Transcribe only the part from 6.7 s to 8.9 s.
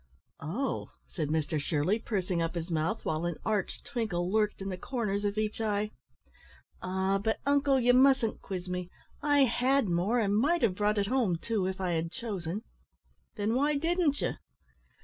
"Ah! but, uncle, you mustn't quiz me.